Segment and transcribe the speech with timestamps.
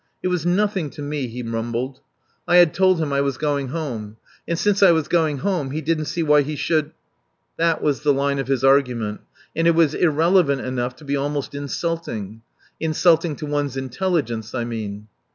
[0.23, 1.99] It was nothing to me, he mumbled.
[2.47, 4.17] I had told him I was going home.
[4.47, 6.93] And since I was going home he didn't see why he should....
[7.57, 9.21] That was the line of his argument,
[9.55, 12.41] and it was irrelevant enough to be almost insulting.
[12.79, 15.07] Insulting to one's intelligence, I mean.